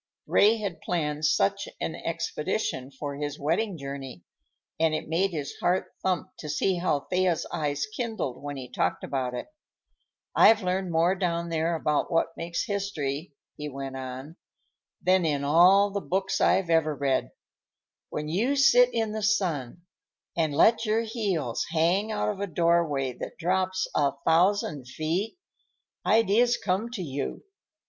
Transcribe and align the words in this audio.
Ray 0.25 0.57
had 0.57 0.81
planned 0.81 1.25
such 1.25 1.67
an 1.79 1.93
expedition 1.93 2.89
for 2.89 3.17
his 3.17 3.37
wedding 3.39 3.77
journey, 3.77 4.23
and 4.79 4.95
it 4.95 5.07
made 5.07 5.29
his 5.29 5.53
heart 5.59 5.91
thump 6.01 6.29
to 6.39 6.49
see 6.49 6.77
how 6.77 7.01
Thea's 7.01 7.45
eyes 7.51 7.85
kindled 7.85 8.41
when 8.41 8.57
he 8.57 8.67
talked 8.67 9.03
about 9.03 9.35
it. 9.35 9.45
"I've 10.35 10.63
learned 10.63 10.91
more 10.91 11.13
down 11.13 11.49
there 11.49 11.75
about 11.75 12.11
what 12.11 12.35
makes 12.35 12.63
history," 12.65 13.33
he 13.57 13.69
went 13.69 13.95
on, 13.95 14.37
"than 15.03 15.23
in 15.23 15.43
all 15.43 15.91
the 15.91 16.01
books 16.01 16.41
I've 16.41 16.71
ever 16.71 16.95
read. 16.95 17.29
When 18.09 18.27
you 18.27 18.55
sit 18.55 18.89
in 18.91 19.11
the 19.11 19.21
sun 19.21 19.83
and 20.35 20.51
let 20.51 20.83
your 20.83 21.01
heels 21.01 21.63
hang 21.69 22.11
out 22.11 22.29
of 22.29 22.39
a 22.39 22.47
doorway 22.47 23.13
that 23.19 23.37
drops 23.37 23.87
a 23.95 24.13
thousand 24.25 24.87
feet, 24.87 25.37
ideas 26.07 26.57
come 26.57 26.89
to 26.89 27.03
you. 27.03 27.43